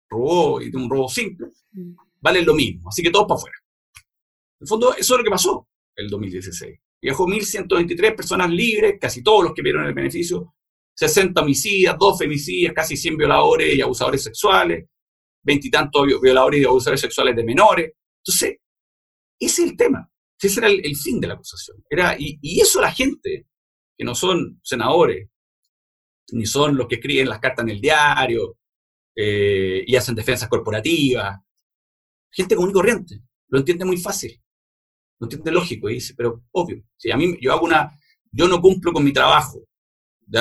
robó 0.09 0.61
y 0.61 0.69
de 0.69 0.77
un 0.77 0.89
robo 0.89 1.07
simple, 1.07 1.47
mm. 1.71 1.93
vale 2.19 2.43
lo 2.43 2.53
mismo. 2.53 2.89
Así 2.89 3.01
que 3.01 3.09
todos 3.09 3.25
para 3.27 3.37
afuera. 3.37 3.57
En 4.59 4.65
el 4.65 4.67
fondo, 4.67 4.93
eso 4.95 5.13
es 5.13 5.17
lo 5.17 5.23
que 5.23 5.29
pasó 5.29 5.67
el 5.95 6.09
2016. 6.09 6.79
Viajó 7.01 7.25
1.123 7.25 8.15
personas 8.15 8.49
libres, 8.51 8.97
casi 8.99 9.23
todos 9.23 9.45
los 9.45 9.53
que 9.53 9.63
vieron 9.63 9.85
el 9.85 9.93
beneficio, 9.93 10.53
60 10.93 11.41
homicidas, 11.41 11.95
2 11.97 12.19
femicidas, 12.19 12.73
casi 12.73 12.95
100 12.95 13.17
violadores 13.17 13.73
y 13.73 13.81
abusadores 13.81 14.23
sexuales, 14.23 14.87
veintitantos 15.41 16.05
violadores 16.21 16.61
y 16.61 16.65
abusadores 16.65 17.01
sexuales 17.01 17.35
de 17.35 17.43
menores. 17.43 17.93
Entonces, 18.19 18.60
ese 19.45 19.63
es 19.63 19.71
el 19.71 19.77
tema. 19.77 20.09
Ese 20.39 20.59
era 20.59 20.69
el, 20.69 20.95
fin 20.95 21.19
de 21.19 21.27
la 21.27 21.35
acusación. 21.35 21.83
Era, 21.89 22.15
y, 22.17 22.59
eso 22.59 22.81
la 22.81 22.91
gente, 22.91 23.47
que 23.95 24.05
no 24.05 24.15
son 24.15 24.59
senadores, 24.63 25.29
ni 26.31 26.45
son 26.45 26.75
los 26.77 26.87
que 26.87 26.95
escriben 26.95 27.29
las 27.29 27.39
cartas 27.39 27.63
en 27.63 27.69
el 27.69 27.81
diario 27.81 28.57
eh, 29.15 29.83
y 29.85 29.95
hacen 29.95 30.15
defensas 30.15 30.49
corporativas, 30.49 31.39
gente 32.31 32.55
común 32.55 32.71
y 32.71 32.73
corriente, 32.73 33.21
lo 33.49 33.59
entiende 33.59 33.85
muy 33.85 33.97
fácil 33.97 34.41
no 35.21 35.25
entiende 35.25 35.51
lógico, 35.51 35.87
y 35.87 35.93
dice, 35.93 36.15
pero 36.17 36.43
obvio, 36.51 36.83
si 36.97 37.11
a 37.11 37.15
mí 37.15 37.37
yo 37.39 37.53
hago 37.53 37.65
una, 37.65 37.95
yo 38.31 38.47
no 38.47 38.59
cumplo 38.59 38.91
con 38.91 39.03
mi 39.03 39.13
trabajo, 39.13 39.59
de, 40.19 40.39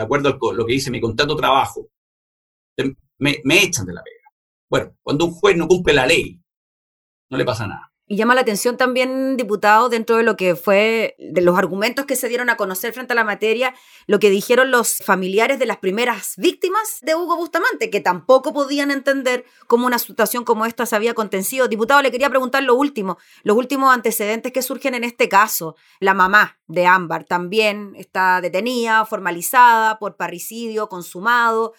acuerdo 0.00 0.30
a 0.30 0.54
lo 0.54 0.64
que 0.64 0.72
dice 0.72 0.90
mi 0.90 0.98
contrato 1.00 1.34
de 1.34 1.40
trabajo, 1.40 1.90
me, 3.18 3.42
me 3.44 3.62
echan 3.62 3.84
de 3.84 3.92
la 3.92 4.02
pega. 4.02 4.30
Bueno, 4.70 4.96
cuando 5.02 5.26
un 5.26 5.32
juez 5.32 5.56
no 5.58 5.68
cumple 5.68 5.92
la 5.92 6.06
ley, 6.06 6.40
no 7.30 7.36
le 7.36 7.44
pasa 7.44 7.66
nada. 7.66 7.92
Y 8.14 8.16
llama 8.16 8.36
la 8.36 8.42
atención 8.42 8.76
también, 8.76 9.36
diputado, 9.36 9.88
dentro 9.88 10.16
de 10.16 10.22
lo 10.22 10.36
que 10.36 10.54
fue, 10.54 11.16
de 11.18 11.40
los 11.40 11.58
argumentos 11.58 12.06
que 12.06 12.14
se 12.14 12.28
dieron 12.28 12.48
a 12.48 12.56
conocer 12.56 12.92
frente 12.92 13.12
a 13.12 13.16
la 13.16 13.24
materia, 13.24 13.74
lo 14.06 14.20
que 14.20 14.30
dijeron 14.30 14.70
los 14.70 14.98
familiares 14.98 15.58
de 15.58 15.66
las 15.66 15.78
primeras 15.78 16.34
víctimas 16.36 17.00
de 17.02 17.16
Hugo 17.16 17.34
Bustamante, 17.34 17.90
que 17.90 17.98
tampoco 17.98 18.52
podían 18.52 18.92
entender 18.92 19.44
cómo 19.66 19.88
una 19.88 19.98
situación 19.98 20.44
como 20.44 20.64
esta 20.64 20.86
se 20.86 20.94
había 20.94 21.14
contencido. 21.14 21.66
Diputado, 21.66 22.02
le 22.02 22.12
quería 22.12 22.30
preguntar 22.30 22.62
lo 22.62 22.76
último, 22.76 23.18
los 23.42 23.56
últimos 23.56 23.92
antecedentes 23.92 24.52
que 24.52 24.62
surgen 24.62 24.94
en 24.94 25.02
este 25.02 25.28
caso. 25.28 25.74
La 25.98 26.14
mamá 26.14 26.60
de 26.68 26.86
Ámbar 26.86 27.24
también 27.24 27.94
está 27.96 28.40
detenida, 28.40 29.04
formalizada 29.06 29.98
por 29.98 30.14
parricidio 30.14 30.88
consumado. 30.88 31.72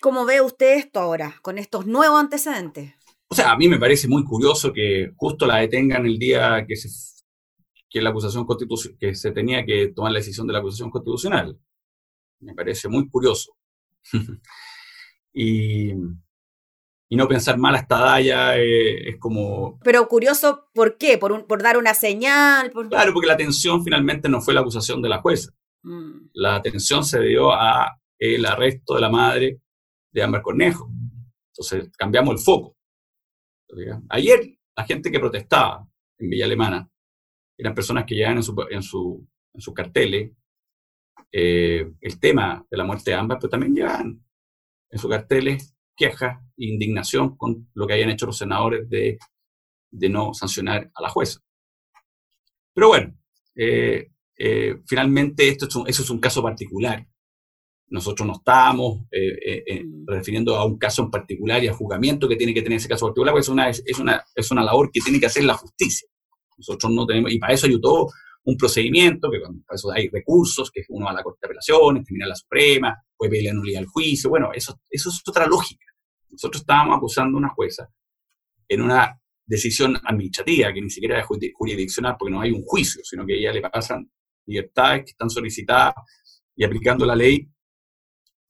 ¿Cómo 0.00 0.24
ve 0.24 0.40
usted 0.40 0.76
esto 0.76 1.00
ahora, 1.00 1.34
con 1.42 1.58
estos 1.58 1.86
nuevos 1.86 2.20
antecedentes? 2.20 2.94
O 3.30 3.34
sea, 3.34 3.52
a 3.52 3.56
mí 3.56 3.68
me 3.68 3.78
parece 3.78 4.08
muy 4.08 4.24
curioso 4.24 4.72
que 4.72 5.12
justo 5.16 5.46
la 5.46 5.58
detengan 5.58 6.04
el 6.04 6.18
día 6.18 6.64
que 6.66 6.76
se, 6.76 6.88
que 7.88 8.02
la 8.02 8.10
acusación 8.10 8.46
que 8.98 9.14
se 9.14 9.30
tenía 9.30 9.64
que 9.64 9.92
tomar 9.94 10.12
la 10.12 10.18
decisión 10.18 10.46
de 10.46 10.52
la 10.52 10.58
acusación 10.58 10.90
constitucional. 10.90 11.58
Me 12.40 12.54
parece 12.54 12.88
muy 12.88 13.08
curioso. 13.08 13.52
y 15.32 15.92
y 17.12 17.16
no 17.16 17.26
pensar 17.26 17.58
mal 17.58 17.74
hasta 17.74 17.98
Daya 17.98 18.56
es 18.56 19.18
como... 19.18 19.80
Pero 19.82 20.06
curioso, 20.06 20.68
¿por 20.72 20.96
qué? 20.96 21.18
¿Por, 21.18 21.44
por 21.48 21.60
dar 21.60 21.76
una 21.76 21.92
señal? 21.92 22.70
Claro, 22.70 23.12
porque 23.12 23.26
la 23.26 23.34
atención 23.34 23.82
finalmente 23.82 24.28
no 24.28 24.40
fue 24.40 24.54
la 24.54 24.60
acusación 24.60 25.02
de 25.02 25.08
la 25.08 25.20
jueza. 25.20 25.50
Mm. 25.82 26.28
La 26.34 26.54
atención 26.54 27.02
se 27.02 27.20
dio 27.22 27.52
a 27.52 27.98
el 28.16 28.46
arresto 28.46 28.94
de 28.94 29.00
la 29.00 29.10
madre 29.10 29.60
de 30.12 30.22
Amber 30.22 30.40
Cornejo. 30.40 30.88
Entonces 31.48 31.90
cambiamos 31.98 32.34
el 32.34 32.38
foco. 32.38 32.76
Ayer 34.08 34.58
la 34.76 34.84
gente 34.84 35.10
que 35.10 35.20
protestaba 35.20 35.86
en 36.18 36.30
Villa 36.30 36.44
Alemana 36.44 36.88
eran 37.56 37.74
personas 37.74 38.04
que 38.04 38.14
llevan 38.14 38.36
en, 38.36 38.42
su, 38.42 38.66
en, 38.70 38.82
su, 38.82 39.28
en 39.52 39.60
sus 39.60 39.74
carteles 39.74 40.32
eh, 41.32 41.92
el 42.00 42.20
tema 42.20 42.66
de 42.70 42.76
la 42.76 42.84
muerte 42.84 43.10
de 43.10 43.16
Amber, 43.16 43.38
pero 43.38 43.50
también 43.50 43.74
llevan 43.74 44.24
en 44.90 44.98
sus 44.98 45.10
carteles 45.10 45.76
queja 45.96 46.42
e 46.56 46.64
indignación 46.64 47.36
con 47.36 47.68
lo 47.74 47.86
que 47.86 47.92
hayan 47.92 48.10
hecho 48.10 48.26
los 48.26 48.38
senadores 48.38 48.88
de, 48.88 49.18
de 49.90 50.08
no 50.08 50.32
sancionar 50.32 50.90
a 50.94 51.02
la 51.02 51.08
jueza. 51.08 51.40
Pero 52.72 52.88
bueno, 52.88 53.14
eh, 53.54 54.10
eh, 54.36 54.80
finalmente 54.86 55.48
esto 55.48 55.66
es 55.66 55.76
eso 55.88 56.02
es 56.02 56.10
un 56.10 56.20
caso 56.20 56.42
particular. 56.42 57.06
Nosotros 57.90 58.26
no 58.26 58.34
estamos 58.34 59.00
eh, 59.10 59.84
mm. 59.84 60.06
refiriendo 60.06 60.56
a 60.56 60.64
un 60.64 60.78
caso 60.78 61.02
en 61.02 61.10
particular 61.10 61.62
y 61.62 61.68
a 61.68 61.74
juzgamiento 61.74 62.28
que 62.28 62.36
tiene 62.36 62.54
que 62.54 62.62
tener 62.62 62.78
ese 62.78 62.88
caso 62.88 63.06
particular, 63.06 63.32
porque 63.32 63.42
es 63.42 63.48
una, 63.48 63.68
es, 63.68 63.98
una, 63.98 64.24
es 64.34 64.50
una 64.50 64.62
labor 64.62 64.90
que 64.92 65.00
tiene 65.00 65.18
que 65.18 65.26
hacer 65.26 65.44
la 65.44 65.54
justicia. 65.54 66.08
Nosotros 66.56 66.92
no 66.92 67.06
tenemos, 67.06 67.32
y 67.32 67.38
para 67.38 67.54
eso 67.54 67.66
hay 67.66 67.80
todo 67.80 68.08
un 68.44 68.56
procedimiento, 68.56 69.30
que 69.30 69.40
para 69.40 69.76
eso 69.76 69.90
hay 69.90 70.08
recursos, 70.08 70.70
que 70.70 70.82
uno 70.88 71.06
va 71.06 71.12
a 71.12 71.14
la 71.14 71.22
Corte 71.22 71.40
de 71.42 71.46
Apelaciones, 71.48 72.04
termina 72.04 72.26
la 72.26 72.36
Suprema, 72.36 72.96
puede 73.16 73.30
pedir 73.30 73.46
la 73.46 73.54
nulidad 73.54 73.80
al 73.80 73.86
juicio, 73.86 74.30
bueno, 74.30 74.50
eso, 74.54 74.80
eso 74.88 75.08
es 75.08 75.20
otra 75.26 75.46
lógica. 75.46 75.86
Nosotros 76.30 76.62
estábamos 76.62 76.96
acusando 76.96 77.36
a 77.36 77.40
una 77.40 77.48
jueza 77.50 77.88
en 78.68 78.82
una 78.82 79.20
decisión 79.44 79.96
administrativa, 80.04 80.72
que 80.72 80.80
ni 80.80 80.90
siquiera 80.90 81.18
es 81.18 81.26
jurisdiccional, 81.26 82.16
porque 82.18 82.32
no 82.32 82.40
hay 82.40 82.52
un 82.52 82.62
juicio, 82.62 83.02
sino 83.04 83.26
que 83.26 83.34
a 83.34 83.36
ella 83.36 83.52
le 83.52 83.62
pasan 83.62 84.08
libertades 84.46 85.04
que 85.04 85.10
están 85.10 85.28
solicitadas 85.28 85.94
y 86.54 86.64
aplicando 86.64 87.04
la 87.04 87.16
ley, 87.16 87.48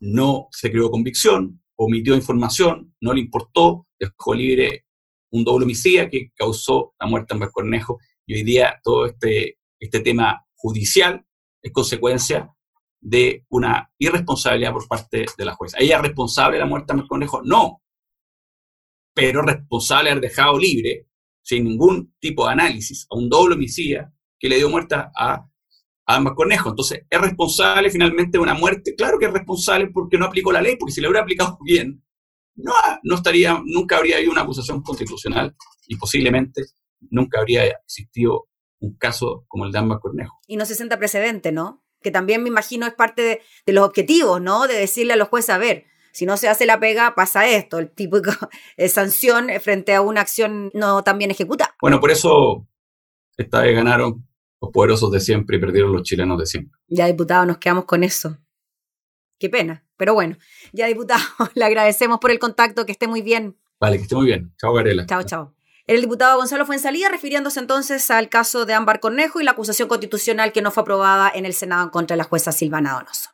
no 0.00 0.48
se 0.50 0.70
creó 0.70 0.90
convicción, 0.90 1.62
omitió 1.76 2.14
información, 2.14 2.94
no 3.00 3.12
le 3.12 3.20
importó, 3.20 3.86
dejó 3.98 4.34
libre 4.34 4.86
un 5.30 5.44
doble 5.44 5.64
homicida 5.64 6.08
que 6.08 6.32
causó 6.34 6.94
la 6.98 7.06
muerte 7.06 7.34
en 7.34 7.40
Cornejo 7.50 7.98
y 8.26 8.34
hoy 8.34 8.42
día 8.42 8.80
todo 8.82 9.06
este, 9.06 9.58
este 9.78 10.00
tema 10.00 10.44
judicial 10.56 11.24
es 11.62 11.72
consecuencia 11.72 12.50
de 13.00 13.46
una 13.48 13.90
irresponsabilidad 13.98 14.72
por 14.72 14.86
parte 14.86 15.24
de 15.36 15.44
la 15.44 15.54
jueza. 15.54 15.78
¿Ella 15.78 15.96
es 15.96 16.02
responsable 16.02 16.56
de 16.56 16.64
la 16.64 16.68
muerte 16.68 16.94
de 16.94 17.06
Conejo? 17.06 17.42
No. 17.42 17.82
Pero 19.14 19.42
responsable 19.42 20.04
de 20.04 20.10
haber 20.12 20.22
dejado 20.22 20.58
libre, 20.58 21.06
sin 21.42 21.64
ningún 21.64 22.14
tipo 22.20 22.46
de 22.46 22.52
análisis, 22.52 23.06
a 23.10 23.16
un 23.16 23.28
doble 23.28 23.54
homicida 23.54 24.12
que 24.38 24.48
le 24.48 24.56
dio 24.56 24.68
muerte 24.68 24.96
a, 24.96 25.46
a 26.16 26.34
Conejo. 26.34 26.70
Entonces, 26.70 27.02
¿es 27.08 27.20
responsable 27.20 27.90
finalmente 27.90 28.38
de 28.38 28.42
una 28.42 28.54
muerte? 28.54 28.94
Claro 28.94 29.18
que 29.18 29.26
es 29.26 29.32
responsable 29.32 29.88
porque 29.88 30.18
no 30.18 30.26
aplicó 30.26 30.52
la 30.52 30.62
ley, 30.62 30.76
porque 30.76 30.92
si 30.92 31.00
le 31.00 31.08
hubiera 31.08 31.22
aplicado 31.22 31.58
bien, 31.64 32.02
no, 32.54 32.72
no 33.02 33.14
estaría, 33.14 33.60
nunca 33.64 33.96
habría 33.96 34.16
habido 34.16 34.32
una 34.32 34.42
acusación 34.42 34.82
constitucional 34.82 35.56
y 35.86 35.96
posiblemente 35.96 36.64
nunca 37.10 37.40
habría 37.40 37.64
existido 37.66 38.48
un 38.80 38.96
caso 38.96 39.44
como 39.48 39.64
el 39.66 39.72
de 39.72 39.78
Ámbar 39.78 40.00
Cornejo. 40.00 40.38
Y 40.46 40.56
no 40.56 40.66
se 40.66 40.74
sienta 40.74 40.98
precedente, 40.98 41.52
¿no? 41.52 41.82
que 42.02 42.10
también 42.10 42.42
me 42.42 42.48
imagino 42.48 42.86
es 42.86 42.94
parte 42.94 43.42
de, 43.66 43.72
los 43.72 43.86
objetivos, 43.86 44.40
¿no? 44.40 44.66
De 44.66 44.74
decirle 44.74 45.12
a 45.12 45.16
los 45.16 45.28
jueces, 45.28 45.50
a 45.50 45.58
ver, 45.58 45.86
si 46.12 46.26
no 46.26 46.36
se 46.36 46.48
hace 46.48 46.66
la 46.66 46.80
pega, 46.80 47.14
pasa 47.14 47.48
esto, 47.48 47.78
el 47.78 47.90
típico 47.90 48.32
de 48.76 48.88
sanción 48.88 49.48
frente 49.60 49.94
a 49.94 50.00
una 50.00 50.20
acción 50.20 50.70
no 50.74 51.02
tan 51.02 51.18
bien 51.18 51.30
ejecutada. 51.30 51.74
Bueno, 51.80 52.00
por 52.00 52.10
eso 52.10 52.66
esta 53.36 53.60
vez 53.60 53.74
ganaron 53.74 54.26
los 54.60 54.70
poderosos 54.70 55.10
de 55.10 55.20
siempre 55.20 55.56
y 55.56 55.60
perdieron 55.60 55.92
los 55.92 56.02
chilenos 56.02 56.38
de 56.38 56.46
siempre. 56.46 56.78
Ya, 56.88 57.06
diputado, 57.06 57.46
nos 57.46 57.58
quedamos 57.58 57.84
con 57.84 58.04
eso. 58.04 58.38
Qué 59.38 59.48
pena, 59.48 59.84
pero 59.96 60.14
bueno, 60.14 60.36
ya, 60.72 60.86
diputado, 60.86 61.22
le 61.54 61.64
agradecemos 61.64 62.18
por 62.20 62.30
el 62.30 62.38
contacto, 62.38 62.84
que 62.84 62.92
esté 62.92 63.06
muy 63.06 63.22
bien. 63.22 63.56
Vale, 63.80 63.96
que 63.96 64.02
esté 64.02 64.14
muy 64.14 64.26
bien. 64.26 64.52
Chao, 64.58 64.74
Garela. 64.74 65.06
Chao, 65.06 65.22
chao. 65.22 65.54
El 65.86 66.02
diputado 66.02 66.36
Gonzalo 66.36 66.66
Fuensalía 66.66 67.08
refiriéndose 67.08 67.58
entonces 67.58 68.10
al 68.10 68.28
caso 68.28 68.66
de 68.66 68.74
Ámbar 68.74 69.00
Cornejo 69.00 69.40
y 69.40 69.44
la 69.44 69.52
acusación 69.52 69.88
constitucional 69.88 70.52
que 70.52 70.62
no 70.62 70.70
fue 70.70 70.82
aprobada 70.82 71.32
en 71.34 71.46
el 71.46 71.54
Senado 71.54 71.82
en 71.82 71.88
contra 71.88 72.14
de 72.14 72.18
la 72.18 72.24
jueza 72.24 72.52
Silvana 72.52 72.92
Donoso. 72.92 73.30